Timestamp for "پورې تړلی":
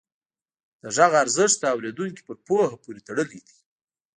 2.83-3.39